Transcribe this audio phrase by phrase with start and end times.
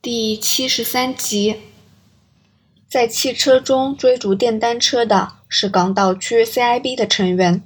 [0.00, 1.56] 第七十三集，
[2.88, 7.60] 在汽车中追逐电单车的是港岛区 CIB 的成员。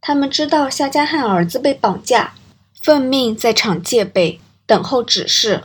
[0.00, 2.34] 他们知道夏家汉儿子被绑架，
[2.80, 5.64] 奉命在场戒备，等候指示。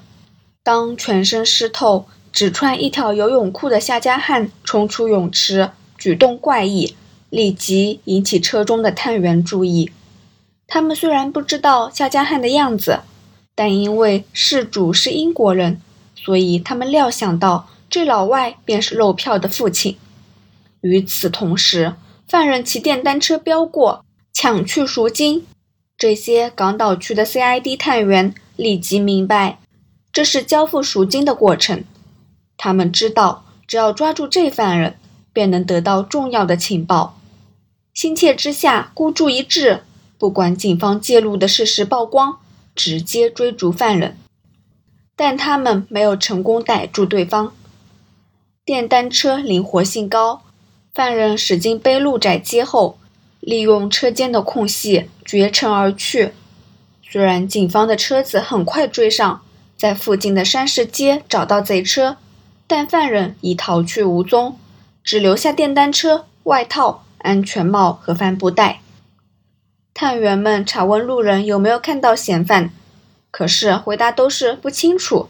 [0.63, 6.95] 当全身湿透、只穿一条游泳裤的夏家汉冲出泳池，举动怪异，
[7.29, 9.91] 立即引起车中的探员注意。
[10.65, 13.01] 他们虽然不知道夏家汉的样子，
[13.53, 15.79] 但因为事主是英国人。
[16.23, 19.97] 所以他们料想到，这老外便是漏票的父亲。
[20.81, 21.93] 与此同时，
[22.27, 24.03] 犯人骑电单车飙过，
[24.33, 25.45] 抢去赎金。
[25.97, 29.59] 这些港岛区的 CID 探员立即明白，
[30.11, 31.83] 这是交付赎金的过程。
[32.57, 34.97] 他们知道，只要抓住这犯人，
[35.31, 37.17] 便能得到重要的情报。
[37.93, 39.81] 心切之下，孤注一掷，
[40.19, 42.37] 不管警方介入的事实曝光，
[42.75, 44.17] 直接追逐犯人。
[45.17, 47.51] 但他们没有成功逮住对方。
[48.63, 50.43] 电单车灵活性高，
[50.93, 52.99] 犯人驶进背路窄街后，
[53.39, 56.33] 利用车间的空隙绝尘而去。
[57.09, 59.41] 虽然警方的车子很快追上，
[59.75, 62.17] 在附近的山市街找到贼车，
[62.67, 64.59] 但犯人已逃去无踪，
[65.03, 68.81] 只留下电单车、外套、安全帽和帆布袋。
[69.93, 72.69] 探员们查问路人有没有看到嫌犯。
[73.37, 75.29] 可是回答都是不清楚，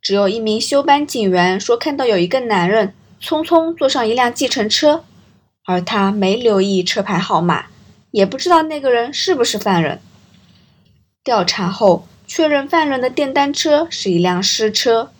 [0.00, 5.04] 只有一名休班警员说看到有一个男人匆匆坐上一辆计程车，
[5.66, 7.66] 而他没留意车牌号码，
[8.12, 10.00] 也不知道那个人是不是犯人。
[11.22, 15.10] 调查后确认犯人的电单车是一辆失车。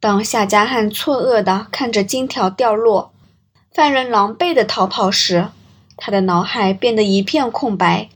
[0.00, 3.12] 当夏家汉错愕地看着金条掉落，
[3.72, 5.46] 犯人狼狈地逃跑时，
[5.96, 8.08] 他的脑海变得一片空白。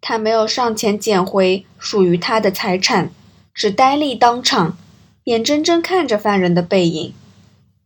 [0.00, 3.10] 他没有上前捡回属于他的财产，
[3.52, 4.76] 只呆立当场，
[5.24, 7.12] 眼睁睁看着犯人的背影，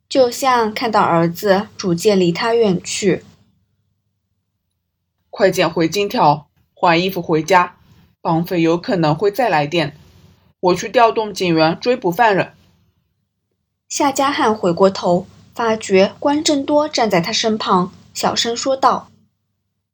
[0.09, 3.25] 就像看到儿子逐渐离他远去。
[5.31, 7.77] 快捡回金条，换衣服回家，
[8.21, 9.97] 绑匪有可能会再来电。
[10.61, 12.53] 我去调动警员追捕犯人。
[13.89, 19.09] 夏家汉回过头，发觉关正多站在他身旁，小声说道：“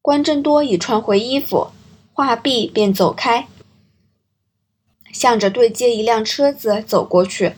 [0.02, 1.68] 关正多已穿回衣服。”
[2.18, 3.46] 话毕，便走开，
[5.12, 7.52] 向着对接一辆车子走过去。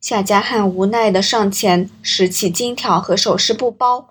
[0.00, 4.08] 夏家汉无奈地上前拾起金条和首饰布包。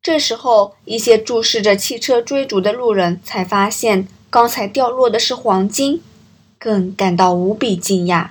[0.00, 6.00] 这时候，一些注视着汽车追逐的路人才发现刚才掉落的是黄金，
[6.58, 8.30] 更感到无比惊讶。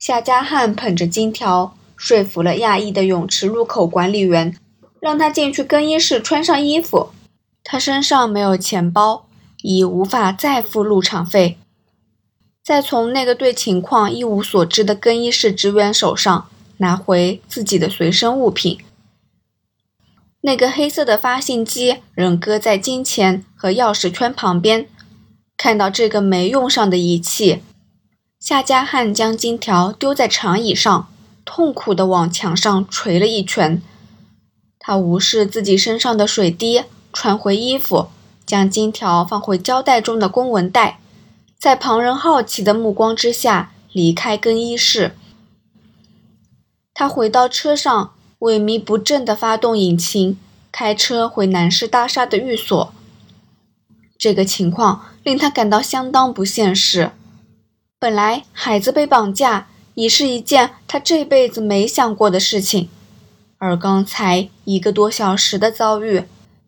[0.00, 4.58] 夏家汉捧着金条，说服了亚裔的泳池入口管理员，
[4.98, 7.10] 让他进去更衣室穿上衣服。
[7.64, 9.26] 他身上没有钱包，
[9.62, 11.58] 已无法再付入场费。
[12.62, 18.78] 再从那个对情况一无所知的更衣室职员手上拿回自己的随身物品。
[20.42, 24.86] 那个黑色的发信机仍搁在金钱和钥匙圈旁边。
[25.56, 27.62] 看到这个没用上的仪器，
[28.38, 31.08] 夏家汉将金条丢在长椅上，
[31.44, 33.80] 痛苦地往墙上捶了一拳。
[34.78, 36.82] 他无视自己身上的水滴。
[37.14, 38.08] 穿回衣服，
[38.44, 40.98] 将金条放回胶带中的公文袋，
[41.58, 45.16] 在旁人好奇的目光之下离开更衣室。
[46.92, 50.38] 他回到车上，萎靡不振地发动引擎，
[50.72, 52.92] 开车回南市大厦的寓所。
[54.18, 57.12] 这个情况令他感到相当不现实。
[57.98, 62.88] 本来孩子被绑架已是一件他这辈子没想过的事情，
[63.58, 66.24] 而刚才一个多小时的遭遇。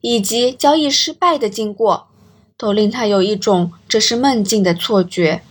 [0.09, 2.07] 以及交易失败的经过，
[2.57, 5.43] 都令他有一种这是梦境的错觉。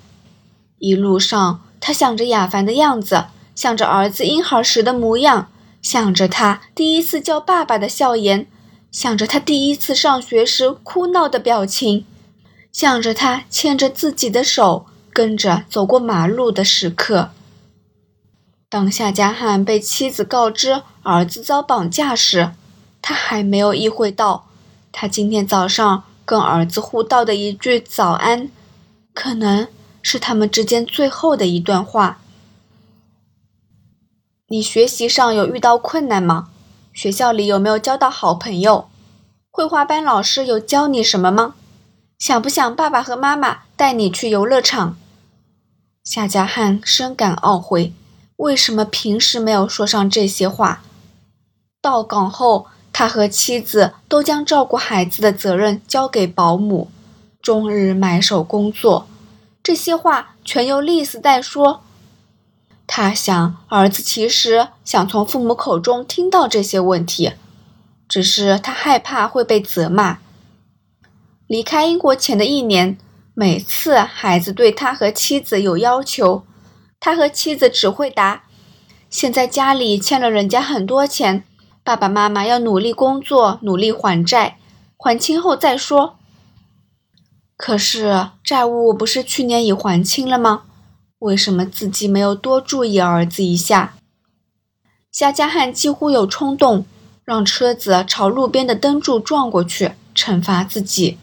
[0.79, 5.49] 一路上，他想着亚凡的样子，想着儿子婴孩时的模样，
[5.81, 8.47] 想着他第一次叫爸爸的笑颜，
[8.93, 12.05] 想着他第一次上学时哭闹的表情，
[12.71, 17.31] 想着他牵着自己的手跟着走过马路的时刻。
[18.69, 22.51] 当夏家汉被妻子告知儿子遭绑架时，
[23.07, 24.47] 他还没有意会到，
[24.91, 28.49] 他今天早上跟儿子互道的一句早安，
[29.13, 29.67] 可能
[30.01, 32.17] 是他们之间最后的一段话。
[34.47, 36.49] 你学习上有遇到困难吗？
[36.93, 38.89] 学校里有没有交到好朋友？
[39.51, 41.53] 绘画班老师有教你什么吗？
[42.17, 44.97] 想不想爸爸和妈妈带你去游乐场？
[46.03, 47.93] 夏家汉深感懊悔，
[48.37, 50.81] 为什么平时没有说上这些话？
[51.79, 52.65] 到岗后。
[52.97, 56.89] 他和妻子都将照顾孩子的责任交给保姆，
[57.41, 59.05] 终日埋首工作，
[59.61, 61.81] 这些话全由丽丝代说。
[62.87, 67.33] 他想，儿子其实想从父母口中听到这些问题，
[68.07, 70.19] 只是他害怕会被责骂。
[71.47, 72.97] 离开英国前的一年，
[73.33, 76.45] 每次孩子对他和妻子有要求，
[77.01, 78.43] 他和妻子只会答
[79.11, 81.43] ：“现在家里欠了人家很多钱，
[81.85, 84.57] 爸爸妈妈要努力工作，努力还债，
[84.97, 86.17] 还清后再说。”
[87.55, 90.63] 可是债务不是去年已还清了吗？
[91.19, 93.93] 为什么自己没有多注意儿子一下？
[95.11, 96.87] 夏家汉几乎有冲动，
[97.23, 101.19] 让车子朝路边的灯柱撞过去，惩罚自己。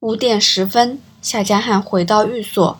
[0.00, 2.78] 五点十分，夏家汉回到寓所，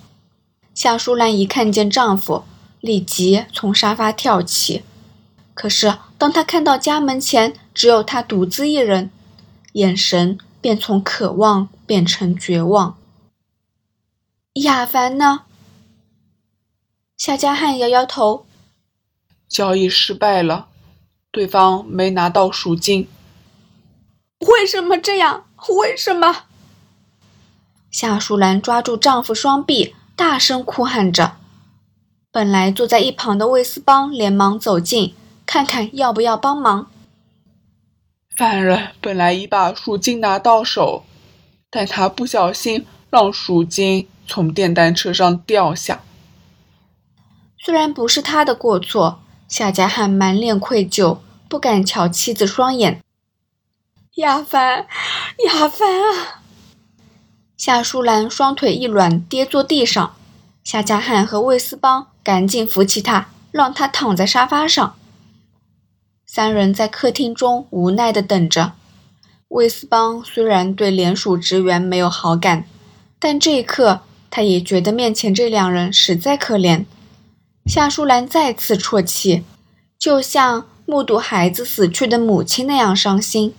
[0.75, 2.45] 夏淑兰一看见丈夫，
[2.81, 4.85] 立即从沙发跳起。
[5.57, 9.11] 可是当他看到家门前只有他独自一人，
[9.73, 12.99] 眼神便从渴望变成绝望。
[14.57, 15.45] 亚凡呢？
[17.17, 18.45] 夏家汉摇摇头，
[19.49, 20.69] 交易失败了，
[21.31, 23.09] 对方没拿到赎金。
[24.41, 25.47] 为什么这样？
[25.81, 26.45] 为什么？
[27.91, 31.39] 夏淑兰抓住丈夫双臂，大声哭喊着。
[32.31, 35.15] 本来坐在一旁的魏斯邦连忙走近，
[35.57, 36.91] 看看要不要帮忙。
[38.37, 41.07] 犯人本来已把赎金拿到手，
[41.71, 46.03] 但他不小心让赎金从电单车上掉下。
[47.59, 53.03] 虽然不是他的过错，夏家汉满脸愧疚，不敢瞧妻子双眼。
[54.17, 54.87] 亚凡，
[55.47, 56.43] 亚凡啊！
[57.57, 60.15] 夏淑兰双腿一软，跌坐地上。
[60.63, 64.95] 夏家汉和魏斯邦赶紧扶起他，让他躺在沙发上。
[66.37, 68.73] 三人在客厅中无奈地等着。
[69.49, 72.67] 魏斯邦虽然对联署职员没有好感，
[73.19, 76.85] 但这一刻他也觉得面前这两人实在可怜。
[77.65, 79.45] 夏淑兰再次啜泣，
[79.99, 83.55] 就像目睹孩子死去的母亲那样伤心。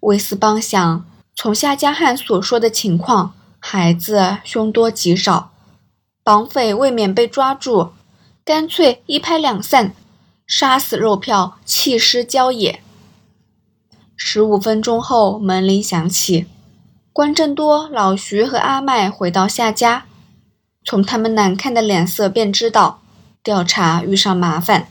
[0.00, 5.52] 威斯邦想，从夏家汉所说的情况，孩子凶多吉少，
[6.22, 7.92] 绑匪未免被抓住，
[8.44, 9.94] 干脆一拍两散，
[10.50, 12.82] 杀死肉票，弃尸郊野。
[14.16, 16.46] 十五分钟后，门铃响起，
[17.12, 20.06] 关正多、老徐和阿麦回到夏家。
[20.84, 23.00] 从他们难看的脸色便知道，
[23.44, 24.88] 调查遇上麻烦。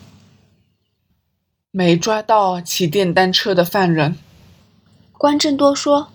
[1.72, 4.18] 没抓到骑电单车的犯人。
[5.12, 6.08] 关正多说：“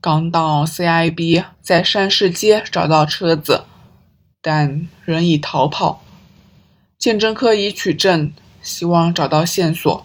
[0.00, 3.64] 刚到 CIB 在山市街找到车子，
[4.40, 6.02] 但人已逃跑。
[6.98, 8.32] 鉴证科已取证，
[8.64, 10.04] 希望找到线索。”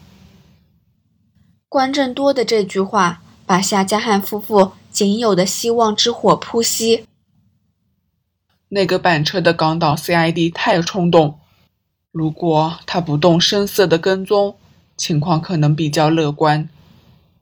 [1.67, 7.03] 关正多的这句话把夏家汉夫妇仅有的希望之火扑熄。
[8.69, 11.39] 那个板车的港岛 CID 太冲动，
[12.11, 14.55] 如果他不动声色的跟踪，
[14.95, 16.69] 情况可能比较乐观。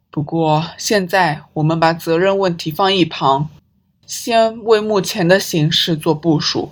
[0.10, 3.50] 不过现在我们把责任问题放一旁，
[4.06, 6.72] 先为目前的形势做部署。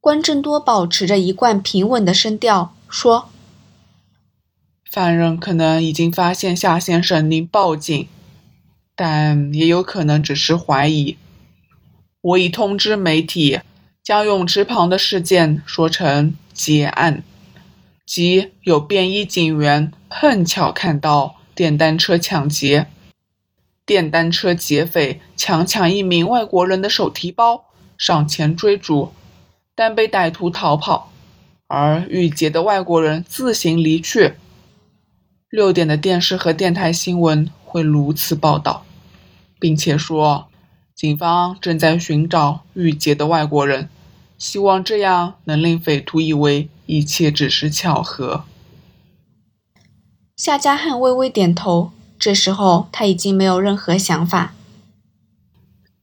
[0.00, 3.28] 关正多保持着一贯平稳的声调说
[4.90, 8.08] ：“犯人可能已经发现夏先生您报警，
[8.94, 11.16] 但也有可能只是怀疑。”
[12.22, 13.60] 我已通知媒体，
[14.02, 17.22] 将泳池旁的事件说成劫案，
[18.04, 22.86] 即有便衣警员碰巧看到电单车抢劫，
[23.84, 27.66] 电单车劫匪强抢一名外国人的手提包，
[27.96, 29.12] 上前追逐，
[29.76, 31.12] 但被歹徒逃跑，
[31.66, 34.34] 而遇劫的外国人自行离去。
[35.48, 38.84] 六点的电视和电台新闻会如此报道，
[39.58, 40.48] 并且说。
[40.94, 43.90] 警方正在寻找遇劫的外国人，
[44.38, 48.44] 希望这样能令匪徒以为一切只是巧合。
[50.34, 54.54] 夏家汉微微点头，这时候他已经没有任何想法。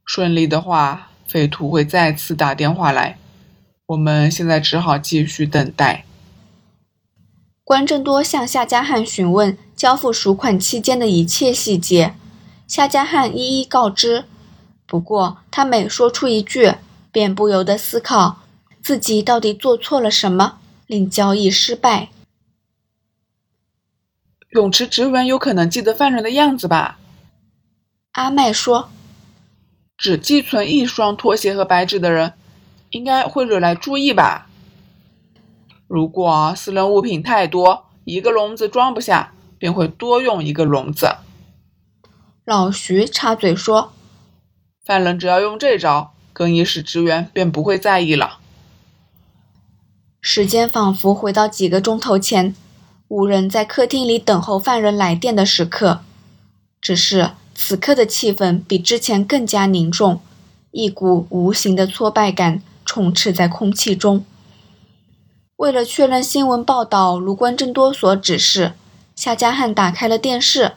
[0.06, 3.18] 顺利的话，匪徒会再次打电话来，
[3.88, 6.06] 我们现在只好继续等待。
[7.64, 12.16] 关正多向夏家汉询问交付赎款期间的一切细节，
[12.68, 14.26] 夏家汉一一告知。
[14.86, 16.76] 不过，他每说出一句，
[17.12, 18.42] 便不由得思考
[18.82, 22.10] 自己到底做错了什么，令交易失败。
[24.52, 27.00] 泳池职员有可能记得犯人的样子吧？
[28.12, 28.90] 阿麦说
[29.98, 32.34] ：“只寄存一双拖鞋和白纸的人，
[32.94, 34.48] 应该会惹来注意吧？
[35.88, 41.16] 如果私人物品太多，一个笼子装不下，便会多用一个笼子。”
[42.46, 43.92] 老徐插嘴说。
[44.86, 48.38] 犯人只要用这招，更衣室职员便不会在意了。
[50.22, 52.54] 时间仿佛回到几个钟头前，
[53.08, 56.02] 五人在客厅里等候犯人来电的时刻。
[56.80, 60.20] 只是此刻的气氛比之前更加凝重，
[60.72, 62.62] 一股无形的挫败感
[62.94, 64.24] 充斥在空气中。
[65.56, 68.74] 为了确认新闻报道如关正多所指示，
[69.16, 70.74] 夏家汉打开了电视，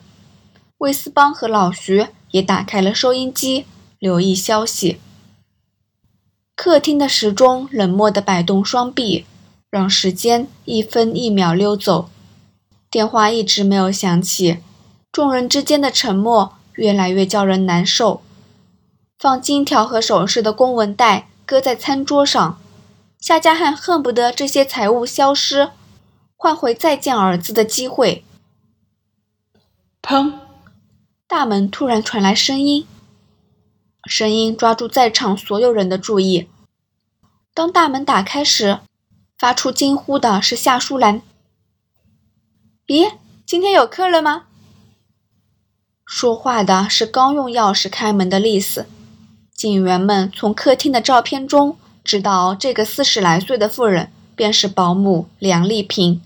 [0.78, 3.66] 魏斯邦和老徐也打开了收音机，
[3.98, 4.98] 留意消息。
[6.54, 9.26] 客厅的时钟冷漠地摆动双臂，
[9.68, 12.08] 让时间一分一秒溜走。
[12.90, 14.60] 电话一直没有响起。
[15.12, 18.22] 众人之间的沉默越来越叫人难受。
[19.18, 22.60] 放金条和首饰的公文袋搁在餐桌上，
[23.20, 25.70] 夏家汉恨不得这些财物消失，
[26.36, 28.24] 换回再见儿子的机会。
[30.02, 30.40] 砰！
[31.28, 32.84] 大门突然传来声音，
[34.06, 36.48] 声音抓住在场所有人的注意。
[37.54, 38.80] 当大门打开时，
[39.38, 41.22] 发出惊呼的是夏淑兰。
[42.88, 43.14] 咦，
[43.46, 44.46] 今天有客人吗？
[46.04, 48.86] 说话的是刚用钥匙开门的丽丝。
[49.66, 56.22] 警员们从客厅的照片中知道，这个四十来岁的妇人便是保姆梁丽萍。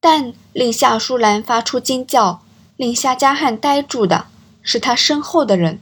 [0.00, 2.42] 但令夏淑兰发出惊叫、
[2.76, 4.26] 令夏家汉呆住的
[4.62, 5.78] 是他身后的人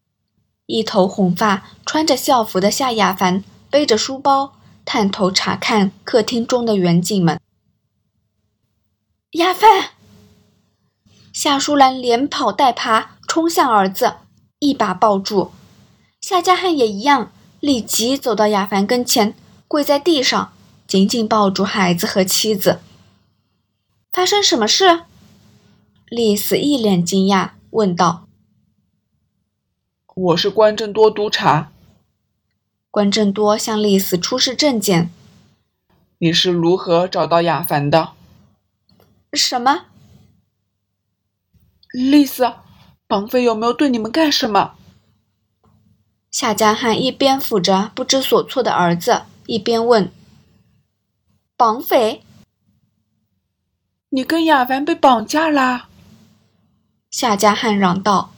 [0.66, 4.52] ——一头红发、穿着校服的夏亚凡，背着书包，
[4.84, 7.40] 探头查看客厅中的远景们。
[9.32, 9.90] 亚凡。
[11.32, 14.16] 夏淑兰连跑带爬冲向儿子，
[14.58, 15.52] 一把抱住。
[16.22, 19.34] 夏家汉也一样，立即走到亚凡跟前，
[19.66, 20.52] 跪在地上，
[20.86, 22.78] 紧紧抱住孩子和妻子。
[24.12, 25.02] 发生什么事？
[26.06, 28.28] 丽丝一脸惊讶问道。
[30.14, 31.72] 我是关正多督察。
[32.92, 35.10] 关正多向丽丝出示证件。
[36.18, 38.12] 你是如何找到亚凡的？
[39.32, 39.86] 什么？
[41.92, 42.52] 丽丝，
[43.08, 44.76] 绑匪有没有对你们干什么？
[46.32, 50.10] 夏家汉一边抚着不知所措的儿子，一边问
[51.58, 52.22] ：“绑匪？
[54.08, 55.88] 你跟亚凡被绑架啦？”
[57.12, 58.32] 夏家汉嚷道：“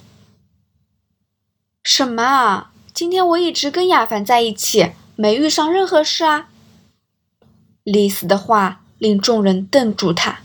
[1.84, 2.72] 什么啊？
[2.92, 6.48] 今天我一直跟亚凡在一起，没遇上任何事啊！”
[7.84, 10.40] 丽丝的话令众人瞪住他。